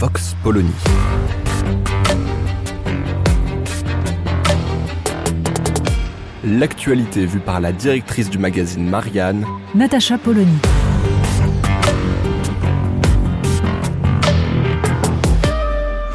Vox 0.00 0.34
Polony. 0.42 0.72
L'actualité 6.42 7.26
vue 7.26 7.38
par 7.38 7.60
la 7.60 7.70
directrice 7.72 8.30
du 8.30 8.38
magazine 8.38 8.88
Marianne, 8.88 9.44
Natacha 9.74 10.16
Polony. 10.16 10.56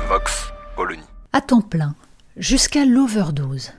Vox 0.10 0.52
Polony. 0.76 1.04
À 1.32 1.42
temps 1.42 1.62
plein, 1.62 1.94
jusqu'à 2.38 2.86
l'overdose. 2.86 3.74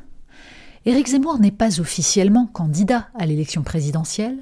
Éric 0.85 1.09
Zemmour 1.09 1.41
n'est 1.41 1.51
pas 1.51 1.81
officiellement 1.81 2.47
candidat 2.47 3.09
à 3.19 3.27
l'élection 3.27 3.65
présidentielle, 3.65 4.39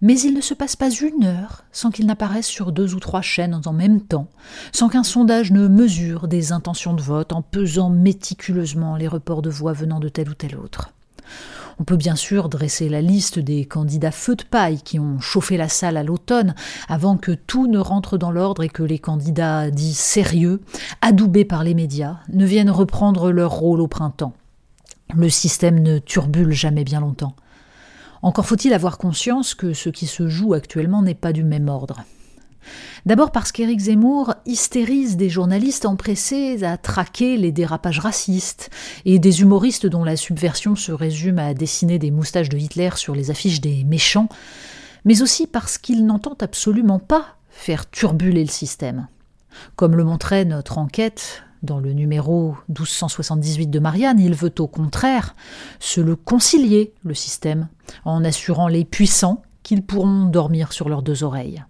mais 0.00 0.18
il 0.20 0.34
ne 0.34 0.40
se 0.40 0.54
passe 0.54 0.76
pas 0.76 0.90
une 0.90 1.24
heure 1.24 1.64
sans 1.72 1.90
qu'il 1.90 2.06
n'apparaisse 2.06 2.46
sur 2.46 2.72
deux 2.72 2.94
ou 2.94 3.00
trois 3.00 3.22
chaînes 3.22 3.60
en 3.64 3.72
même 3.72 4.00
temps, 4.00 4.28
sans 4.72 4.88
qu'un 4.88 5.02
sondage 5.02 5.52
ne 5.52 5.68
mesure 5.68 6.28
des 6.28 6.52
intentions 6.52 6.94
de 6.94 7.02
vote 7.02 7.32
en 7.32 7.42
pesant 7.42 7.90
méticuleusement 7.90 8.96
les 8.96 9.08
reports 9.08 9.42
de 9.42 9.50
voix 9.50 9.72
venant 9.72 10.00
de 10.00 10.08
tel 10.08 10.28
ou 10.28 10.34
tel 10.34 10.56
autre. 10.56 10.92
On 11.78 11.84
peut 11.84 11.96
bien 11.96 12.16
sûr 12.16 12.48
dresser 12.48 12.88
la 12.88 13.02
liste 13.02 13.38
des 13.38 13.66
candidats 13.66 14.10
feu 14.10 14.34
de 14.34 14.44
paille 14.44 14.80
qui 14.80 14.98
ont 14.98 15.20
chauffé 15.20 15.58
la 15.58 15.68
salle 15.68 15.98
à 15.98 16.02
l'automne 16.02 16.54
avant 16.88 17.18
que 17.18 17.32
tout 17.32 17.66
ne 17.66 17.78
rentre 17.78 18.16
dans 18.16 18.30
l'ordre 18.30 18.62
et 18.62 18.70
que 18.70 18.82
les 18.82 18.98
candidats 18.98 19.70
dits 19.70 19.92
sérieux, 19.92 20.62
adoubés 21.02 21.44
par 21.44 21.64
les 21.64 21.74
médias, 21.74 22.16
ne 22.32 22.46
viennent 22.46 22.70
reprendre 22.70 23.30
leur 23.30 23.52
rôle 23.52 23.82
au 23.82 23.88
printemps. 23.88 24.32
Le 25.14 25.28
système 25.28 25.80
ne 25.80 25.98
turbule 25.98 26.52
jamais 26.52 26.84
bien 26.84 27.00
longtemps. 27.00 27.36
Encore 28.22 28.46
faut-il 28.46 28.72
avoir 28.72 28.98
conscience 28.98 29.54
que 29.54 29.72
ce 29.72 29.88
qui 29.88 30.06
se 30.06 30.28
joue 30.28 30.54
actuellement 30.54 31.02
n'est 31.02 31.14
pas 31.14 31.32
du 31.32 31.44
même 31.44 31.68
ordre. 31.68 32.02
D'abord 33.04 33.30
parce 33.30 33.52
qu'Éric 33.52 33.78
Zemmour 33.80 34.34
hystérise 34.46 35.16
des 35.16 35.28
journalistes 35.28 35.86
empressés 35.86 36.64
à 36.64 36.76
traquer 36.76 37.36
les 37.36 37.52
dérapages 37.52 38.00
racistes 38.00 38.70
et 39.04 39.20
des 39.20 39.42
humoristes 39.42 39.86
dont 39.86 40.02
la 40.02 40.16
subversion 40.16 40.74
se 40.74 40.90
résume 40.90 41.38
à 41.38 41.54
dessiner 41.54 42.00
des 42.00 42.10
moustaches 42.10 42.48
de 42.48 42.58
Hitler 42.58 42.90
sur 42.96 43.14
les 43.14 43.30
affiches 43.30 43.60
des 43.60 43.84
méchants, 43.84 44.28
mais 45.04 45.22
aussi 45.22 45.46
parce 45.46 45.78
qu'il 45.78 46.04
n'entend 46.04 46.36
absolument 46.40 46.98
pas 46.98 47.36
faire 47.50 47.88
turbuler 47.88 48.42
le 48.42 48.50
système. 48.50 49.06
Comme 49.76 49.96
le 49.96 50.04
montrait 50.04 50.44
notre 50.44 50.78
enquête 50.78 51.44
dans 51.62 51.78
le 51.78 51.92
numéro 51.92 52.54
1278 52.68 53.68
de 53.68 53.78
Marianne, 53.78 54.20
il 54.20 54.34
veut 54.34 54.54
au 54.58 54.66
contraire 54.66 55.34
se 55.80 56.00
le 56.00 56.16
concilier, 56.16 56.92
le 57.04 57.14
système, 57.14 57.68
en 58.04 58.24
assurant 58.24 58.68
les 58.68 58.84
puissants 58.84 59.42
qu'ils 59.62 59.82
pourront 59.82 60.26
dormir 60.26 60.72
sur 60.72 60.88
leurs 60.88 61.02
deux 61.02 61.24
oreilles. 61.24 61.64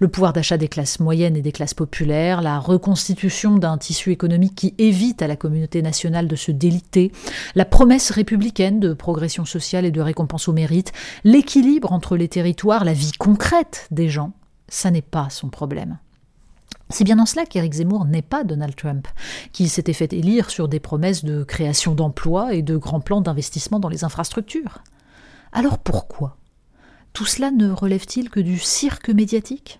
Le 0.00 0.08
pouvoir 0.08 0.32
d'achat 0.32 0.56
des 0.56 0.68
classes 0.68 1.00
moyennes 1.00 1.36
et 1.36 1.42
des 1.42 1.52
classes 1.52 1.74
populaires, 1.74 2.42
la 2.42 2.58
reconstitution 2.58 3.56
d'un 3.56 3.78
tissu 3.78 4.12
économique 4.12 4.54
qui 4.54 4.74
évite 4.78 5.22
à 5.22 5.26
la 5.26 5.36
communauté 5.36 5.82
nationale 5.82 6.26
de 6.26 6.36
se 6.36 6.50
déliter, 6.50 7.12
la 7.54 7.64
promesse 7.64 8.10
républicaine 8.10 8.80
de 8.80 8.94
progression 8.94 9.44
sociale 9.44 9.84
et 9.84 9.90
de 9.90 10.00
récompense 10.00 10.48
au 10.48 10.52
mérite, 10.52 10.92
l'équilibre 11.24 11.92
entre 11.92 12.16
les 12.16 12.28
territoires, 12.28 12.84
la 12.84 12.92
vie 12.92 13.12
concrète 13.12 13.86
des 13.90 14.08
gens, 14.08 14.32
ça 14.68 14.90
n'est 14.90 15.02
pas 15.02 15.28
son 15.30 15.48
problème. 15.48 15.98
C'est 16.98 17.04
bien 17.04 17.20
en 17.20 17.26
cela 17.26 17.46
qu'Éric 17.46 17.74
Zemmour 17.74 18.06
n'est 18.06 18.22
pas 18.22 18.42
Donald 18.42 18.74
Trump, 18.74 19.06
qui 19.52 19.68
s'était 19.68 19.92
fait 19.92 20.12
élire 20.12 20.50
sur 20.50 20.66
des 20.66 20.80
promesses 20.80 21.24
de 21.24 21.44
création 21.44 21.94
d'emplois 21.94 22.54
et 22.54 22.62
de 22.62 22.76
grands 22.76 22.98
plans 22.98 23.20
d'investissement 23.20 23.78
dans 23.78 23.88
les 23.88 24.02
infrastructures. 24.02 24.82
Alors 25.52 25.78
pourquoi? 25.78 26.38
Tout 27.12 27.24
cela 27.24 27.52
ne 27.52 27.70
relève-t-il 27.70 28.30
que 28.30 28.40
du 28.40 28.58
cirque 28.58 29.10
médiatique? 29.10 29.78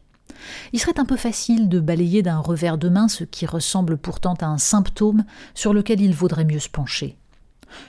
Il 0.73 0.79
serait 0.79 1.01
un 1.01 1.05
peu 1.05 1.17
facile 1.17 1.69
de 1.69 1.81
balayer 1.81 2.23
d'un 2.23 2.39
revers 2.39 2.79
de 2.79 2.89
main 2.89 3.09
ce 3.09 3.25
qui 3.25 3.47
ressemble 3.47 3.99
pourtant 3.99 4.35
à 4.35 4.47
un 4.47 4.59
symptôme 4.59 5.25
sur 5.55 5.75
lequel 5.75 6.01
il 6.01 6.15
vaudrait 6.15 6.45
mieux 6.45 6.61
se 6.61 6.69
pencher. 6.69 7.18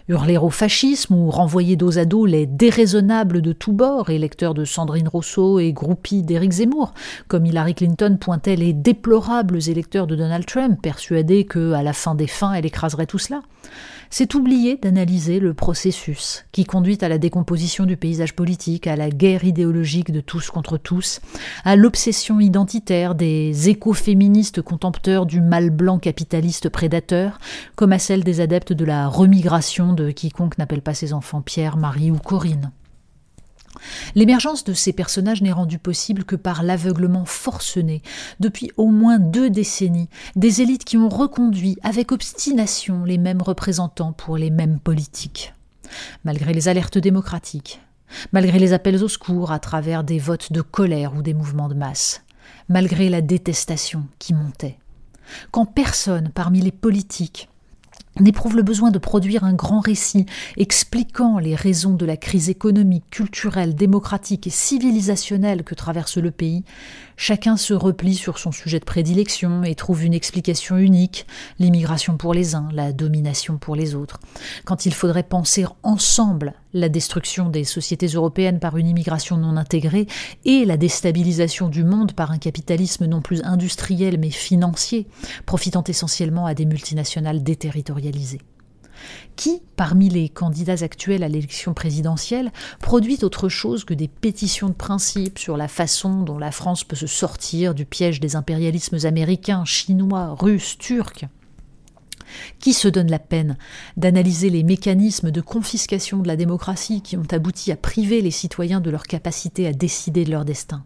Hurler 0.08 0.38
au 0.38 0.50
fascisme 0.50 1.14
ou 1.14 1.30
renvoyer 1.30 1.76
dos 1.76 1.98
à 1.98 2.06
dos 2.06 2.26
les 2.26 2.46
déraisonnables 2.46 3.42
de 3.42 3.54
tous 3.54 3.74
bords, 3.74 4.10
électeurs 4.10 4.54
de 4.54 4.66
Sandrine 4.66 5.08
Rousseau 5.08 5.60
et 5.60 5.74
groupies 5.74 6.24
d'Éric 6.24 6.52
Zemmour, 6.52 6.94
comme 7.28 7.46
Hillary 7.46 7.76
Clinton 7.76 8.18
pointait 8.20 8.56
les 8.56 8.74
déplorables 8.74 9.60
électeurs 9.68 10.08
de 10.08 10.16
Donald 10.16 10.46
Trump, 10.46 10.82
persuadés 10.82 11.46
que, 11.46 11.74
à 11.74 11.84
la 11.84 11.94
fin 11.94 12.16
des 12.16 12.28
fins, 12.28 12.54
elle 12.54 12.66
écraserait 12.66 13.06
tout 13.06 13.20
cela. 13.20 13.42
C'est 14.12 14.34
oublier 14.34 14.76
d'analyser 14.76 15.40
le 15.40 15.54
processus 15.54 16.46
qui 16.52 16.64
conduit 16.64 16.98
à 17.02 17.10
la 17.10 17.20
décomposition 17.20 17.86
du 17.86 17.96
paysage 17.96 18.36
politique, 18.36 18.88
à 18.88 18.96
la 18.96 19.12
guerre 19.12 19.44
idéologique 19.44 20.12
de 20.12 20.20
tous 20.20 20.50
contre 20.50 20.78
tous, 20.78 21.22
à 21.64 21.76
l'obsession 21.76 22.40
identitaire 22.40 23.14
des 23.14 23.70
écoféministes 23.70 24.64
contempteurs 24.64 25.28
du 25.28 25.42
mal 25.42 25.70
blanc 25.70 26.00
capitaliste 26.00 26.70
prédateur, 26.70 27.38
comme 27.76 27.94
à 27.94 28.00
celle 28.00 28.24
des 28.24 28.42
adeptes 28.42 28.74
de 28.74 28.84
la 28.84 29.08
remigration 29.08 29.69
de 29.78 30.12
quiconque 30.12 30.58
n'appelle 30.58 30.82
pas 30.82 30.94
ses 30.94 31.14
enfants 31.14 31.42
Pierre, 31.42 31.78
Marie 31.78 32.12
ou 32.12 32.18
Corinne. 32.18 32.72
L'émergence 34.16 34.64
de 34.64 34.74
ces 34.74 34.94
personnages 34.94 35.44
n'est 35.44 35.52
rendue 35.52 35.78
possible 35.78 36.24
que 36.24 36.36
par 36.36 36.64
l'aveuglement 36.64 37.26
forcené, 37.26 38.02
depuis 38.40 38.72
au 38.78 38.88
moins 38.88 39.20
deux 39.20 39.50
décennies, 39.50 40.10
des 40.36 40.62
élites 40.62 40.86
qui 40.86 40.98
ont 40.98 41.08
reconduit 41.08 41.78
avec 41.84 42.12
obstination 42.12 43.04
les 43.06 43.20
mêmes 43.20 43.42
représentants 43.42 44.12
pour 44.12 44.38
les 44.38 44.50
mêmes 44.50 44.80
politiques. 44.80 45.54
Malgré 46.24 46.52
les 46.52 46.68
alertes 46.68 46.98
démocratiques, 46.98 47.80
malgré 48.34 48.58
les 48.58 48.74
appels 48.74 49.04
au 49.04 49.08
secours 49.08 49.52
à 49.52 49.60
travers 49.60 50.04
des 50.04 50.20
votes 50.20 50.52
de 50.52 50.62
colère 50.62 51.16
ou 51.16 51.22
des 51.22 51.36
mouvements 51.36 51.70
de 51.70 51.76
masse, 51.76 52.24
malgré 52.70 53.08
la 53.08 53.22
détestation 53.22 54.08
qui 54.18 54.34
montait. 54.34 54.80
Quand 55.52 55.66
personne 55.66 56.32
parmi 56.34 56.60
les 56.60 56.72
politiques 56.72 57.50
n'éprouve 58.20 58.56
le 58.56 58.64
besoin 58.64 58.92
de 58.92 59.00
produire 59.00 59.44
un 59.44 59.54
grand 59.54 59.80
récit 59.80 60.26
expliquant 60.58 61.40
les 61.40 61.56
raisons 61.56 61.94
de 61.94 62.06
la 62.06 62.18
crise 62.18 62.50
économique, 62.50 63.10
culturelle, 63.10 63.76
démocratique 63.76 64.48
et 64.48 64.52
civilisationnelle 64.52 65.64
que 65.64 65.76
traverse 65.76 66.18
le 66.18 66.32
pays, 66.32 66.64
chacun 67.18 67.58
se 67.58 67.74
replie 67.74 68.16
sur 68.16 68.38
son 68.38 68.52
sujet 68.52 68.80
de 68.80 68.86
prédilection 68.86 69.64
et 69.64 69.76
trouve 69.76 70.04
une 70.04 70.14
explication 70.14 70.78
unique, 70.78 71.26
l'immigration 71.60 72.18
pour 72.18 72.34
les 72.34 72.56
uns, 72.56 72.70
la 72.74 72.94
domination 72.94 73.58
pour 73.58 73.76
les 73.76 73.96
autres. 73.96 74.20
Quand 74.66 74.86
il 74.86 74.94
faudrait 74.94 75.24
penser 75.24 75.66
ensemble 75.84 76.54
la 76.74 76.90
destruction 76.90 77.50
des 77.50 77.64
sociétés 77.64 78.08
européennes 78.08 78.60
par 78.60 78.78
une 78.78 78.88
immigration 78.88 79.38
non 79.38 79.58
intégrée 79.58 80.08
et 80.46 80.66
la 80.66 80.78
déstabilisation 80.78 81.68
du 81.70 81.84
monde 81.84 82.14
par 82.14 82.32
un 82.32 82.38
capitalisme 82.38 83.06
non 83.06 83.22
plus 83.22 83.42
industriel 83.44 84.18
mais 84.20 84.30
financier, 84.30 85.08
profitant 85.46 85.84
essentiellement 85.84 86.46
à 86.46 86.54
des 86.54 86.66
multinationales 86.66 87.44
déterritorialisées. 87.44 88.42
Qui, 89.36 89.62
parmi 89.78 90.10
les 90.10 90.28
candidats 90.28 90.84
actuels 90.84 91.24
à 91.24 91.30
l'élection 91.30 91.74
présidentielle, 91.74 92.52
produit 92.80 93.20
autre 93.24 93.48
chose 93.48 93.86
que 93.86 93.94
des 93.94 94.10
pétitions 94.10 94.68
de 94.68 94.74
principe 94.74 95.40
sur 95.40 95.56
la 95.56 95.70
façon 95.70 96.24
dont 96.24 96.38
la 96.38 96.52
France 96.52 96.84
peut 96.84 96.98
se 96.98 97.08
sortir 97.08 97.74
du 97.74 97.86
piège 97.86 98.20
des 98.20 98.36
impérialismes 98.36 99.06
américains, 99.06 99.64
chinois, 99.64 100.36
russes, 100.38 100.78
turcs? 100.78 101.26
Qui 102.60 102.74
se 102.74 102.88
donne 102.88 103.10
la 103.10 103.20
peine 103.20 103.58
d'analyser 103.98 104.50
les 104.50 104.64
mécanismes 104.64 105.32
de 105.32 105.42
confiscation 105.42 106.20
de 106.20 106.28
la 106.28 106.36
démocratie 106.36 107.02
qui 107.02 107.18
ont 107.18 107.28
abouti 107.32 107.72
à 107.72 107.76
priver 107.76 108.22
les 108.22 108.32
citoyens 108.32 108.82
de 108.82 108.90
leur 108.90 109.04
capacité 109.04 109.68
à 109.68 109.74
décider 109.74 110.26
de 110.26 110.32
leur 110.32 110.46
destin? 110.46 110.84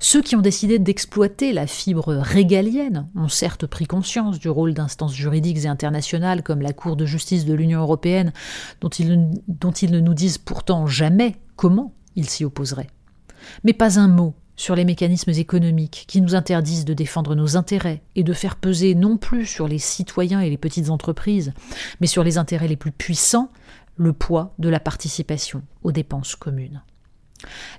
Ceux 0.00 0.22
qui 0.22 0.36
ont 0.36 0.40
décidé 0.40 0.78
d'exploiter 0.78 1.52
la 1.52 1.66
fibre 1.66 2.14
régalienne 2.14 3.08
ont 3.16 3.28
certes 3.28 3.66
pris 3.66 3.86
conscience 3.86 4.38
du 4.38 4.48
rôle 4.48 4.72
d'instances 4.72 5.14
juridiques 5.14 5.64
et 5.64 5.68
internationales 5.68 6.44
comme 6.44 6.62
la 6.62 6.72
Cour 6.72 6.94
de 6.94 7.04
justice 7.04 7.44
de 7.44 7.54
l'Union 7.54 7.80
européenne, 7.80 8.32
dont 8.80 8.90
ils, 8.90 9.10
ne 9.10 10.00
nous 10.00 10.14
disent 10.14 10.38
pourtant 10.38 10.86
jamais 10.86 11.34
comment 11.56 11.92
ils 12.14 12.28
s'y 12.28 12.44
opposeraient. 12.44 12.90
Mais 13.64 13.72
pas 13.72 13.98
un 13.98 14.08
mot 14.08 14.34
sur 14.58 14.74
les 14.74 14.84
mécanismes 14.84 15.30
économiques 15.30 16.04
qui 16.08 16.20
nous 16.20 16.34
interdisent 16.34 16.84
de 16.84 16.92
défendre 16.92 17.34
nos 17.34 17.56
intérêts 17.56 18.02
et 18.16 18.24
de 18.24 18.32
faire 18.34 18.56
peser 18.56 18.94
non 18.94 19.16
plus 19.16 19.46
sur 19.46 19.68
les 19.68 19.78
citoyens 19.78 20.40
et 20.40 20.50
les 20.50 20.58
petites 20.58 20.90
entreprises, 20.90 21.54
mais 22.00 22.08
sur 22.08 22.24
les 22.24 22.36
intérêts 22.36 22.68
les 22.68 22.76
plus 22.76 22.92
puissants, 22.92 23.50
le 23.96 24.12
poids 24.12 24.52
de 24.58 24.68
la 24.68 24.80
participation 24.80 25.62
aux 25.82 25.92
dépenses 25.92 26.34
communes. 26.34 26.82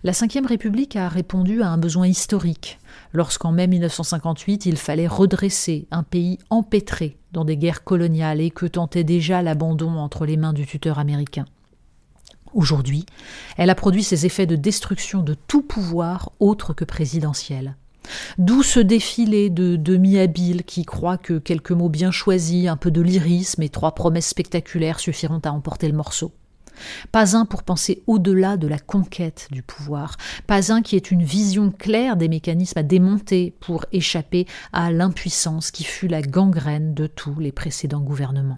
La 0.04 0.14
Ve 0.14 0.48
République 0.48 0.96
a 0.96 1.10
répondu 1.10 1.62
à 1.62 1.68
un 1.68 1.78
besoin 1.78 2.08
historique, 2.08 2.80
lorsqu'en 3.12 3.52
mai 3.52 3.68
1958 3.68 4.66
il 4.66 4.78
fallait 4.78 5.08
redresser 5.08 5.86
un 5.92 6.04
pays 6.04 6.40
empêtré 6.50 7.18
dans 7.34 7.44
des 7.44 7.58
guerres 7.58 7.84
coloniales 7.84 8.40
et 8.40 8.52
que 8.52 8.66
tentait 8.66 9.04
déjà 9.04 9.42
l'abandon 9.42 9.98
entre 9.98 10.26
les 10.26 10.38
mains 10.38 10.54
du 10.54 10.66
tuteur 10.66 10.98
américain. 10.98 11.44
Aujourd'hui, 12.54 13.06
elle 13.58 13.70
a 13.70 13.76
produit 13.76 14.04
ses 14.04 14.26
effets 14.26 14.46
de 14.46 14.56
destruction 14.56 15.22
de 15.22 15.36
tout 15.36 15.62
pouvoir 15.62 16.32
autre 16.40 16.74
que 16.74 16.86
présidentiel. 16.86 17.76
D'où 18.38 18.64
ce 18.64 18.80
défilé 18.80 19.50
de 19.50 19.76
demi-habiles 19.76 20.64
qui 20.64 20.84
croient 20.84 21.18
que 21.18 21.38
quelques 21.38 21.72
mots 21.72 21.90
bien 21.90 22.12
choisis, 22.12 22.68
un 22.68 22.78
peu 22.78 22.92
de 22.92 23.02
lyrisme 23.02 23.62
et 23.62 23.70
trois 23.70 23.94
promesses 23.94 24.30
spectaculaires 24.30 25.00
suffiront 25.00 25.42
à 25.44 25.52
emporter 25.52 25.88
le 25.88 25.96
morceau. 25.96 26.32
Pas 27.12 27.36
un 27.36 27.46
pour 27.46 27.64
penser 27.64 28.04
au-delà 28.08 28.58
de 28.58 28.68
la 28.68 28.80
conquête 28.80 29.48
du 29.52 29.62
pouvoir, 29.62 30.16
pas 30.48 30.72
un 30.72 30.82
qui 30.82 30.96
ait 30.96 31.00
une 31.00 31.24
vision 31.24 31.72
claire 31.72 32.16
des 32.16 32.30
mécanismes 32.30 32.80
à 32.80 32.84
démonter 32.84 33.54
pour 33.60 33.86
échapper 33.92 34.48
à 34.72 34.92
l'impuissance 34.92 35.72
qui 35.72 35.84
fut 35.84 36.08
la 36.08 36.22
gangrène 36.22 36.94
de 36.94 37.06
tous 37.06 37.38
les 37.40 37.52
précédents 37.52 38.02
gouvernements. 38.02 38.58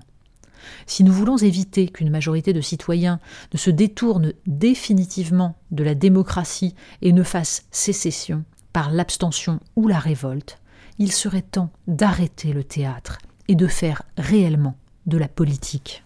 Si 0.86 1.04
nous 1.04 1.14
voulons 1.14 1.38
éviter 1.38 1.88
qu'une 1.88 2.10
majorité 2.10 2.54
de 2.54 2.62
citoyens 2.62 3.20
ne 3.54 3.58
se 3.58 3.70
détourne 3.70 4.34
définitivement 4.46 5.56
de 5.72 5.84
la 5.84 5.96
démocratie 5.96 6.76
et 7.02 7.14
ne 7.14 7.24
fasse 7.24 7.66
sécession 7.72 8.44
par 8.74 8.92
l'abstention 8.92 9.60
ou 9.76 9.88
la 9.88 10.00
révolte, 10.00 10.60
il 11.00 11.12
serait 11.12 11.42
temps 11.42 11.72
d'arrêter 11.88 12.54
le 12.54 12.64
théâtre 12.64 13.18
et 13.48 13.56
de 13.56 13.68
faire 13.68 14.04
réellement 14.18 14.76
de 15.06 15.18
la 15.18 15.28
politique. 15.28 16.04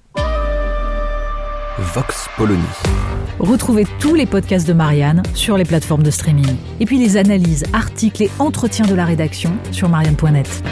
Vox 1.77 2.29
Polony. 2.37 2.63
Retrouvez 3.39 3.85
tous 3.99 4.15
les 4.15 4.25
podcasts 4.25 4.65
de 4.65 4.71
Marianne 4.71 5.21
sur 5.33 5.57
les 5.57 5.65
plateformes 5.65 6.03
de 6.03 6.11
streaming. 6.11 6.55
Et 6.79 6.85
puis 6.85 6.97
les 6.97 7.17
analyses, 7.17 7.65
articles 7.73 8.23
et 8.23 8.31
entretiens 8.39 8.85
de 8.85 8.95
la 8.95 9.03
rédaction 9.03 9.51
sur 9.71 9.89
marianne.net. 9.89 10.63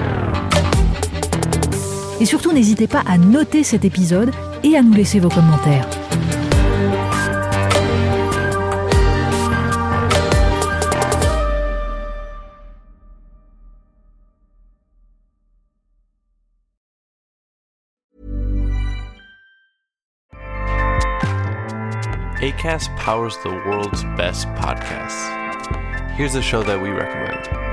Et 2.24 2.26
surtout, 2.26 2.54
n'hésitez 2.54 2.88
pas 2.88 3.04
à 3.06 3.18
noter 3.18 3.66
cet 3.66 3.84
épisode 3.84 4.32
et 4.64 4.78
à 4.78 4.82
nous 4.82 4.94
laisser 4.94 5.20
vos 5.20 5.28
commentaires. 5.28 5.86
ACAST 22.42 22.90
powers 22.96 23.36
the 23.44 23.50
world's 23.68 24.06
best 24.16 24.48
podcasts. 24.56 25.28
Here's 26.16 26.36
a 26.36 26.42
show 26.42 26.64
that 26.64 26.82
we 26.82 26.88
recommend. 26.88 27.73